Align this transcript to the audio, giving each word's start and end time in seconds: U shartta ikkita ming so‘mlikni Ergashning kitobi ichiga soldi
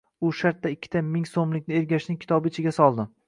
U 0.27 0.29
shartta 0.37 0.71
ikkita 0.75 1.03
ming 1.17 1.27
so‘mlikni 1.33 1.77
Ergashning 1.81 2.19
kitobi 2.25 2.53
ichiga 2.55 2.75
soldi 2.81 3.07